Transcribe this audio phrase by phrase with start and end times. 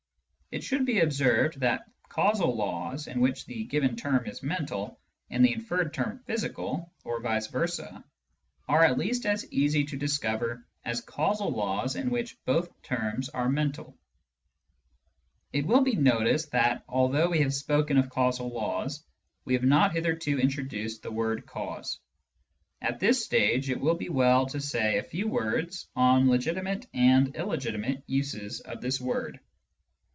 [0.53, 5.45] It should be observed that causal laws in which the given term is mental and
[5.45, 8.03] the inferred term physical, or vice versay
[8.67, 13.47] are at least as easy to discover as causal laws in which both terms are
[13.47, 13.97] mental.
[15.53, 18.73] It will be noticed that, although we have spoken of Digitized by Google 220 SCIENTIFIC
[18.73, 19.03] METHOD IN PHILOSOPHY causal laws,
[19.45, 21.99] we have not hitherto introduced the word" cause."
[22.81, 27.33] At this stage, it will be well to say a few words on legitimate and
[27.37, 29.39] illegitimate uses of this word.